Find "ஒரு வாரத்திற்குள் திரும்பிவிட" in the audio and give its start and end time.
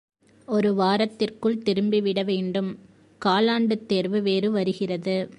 0.47-2.23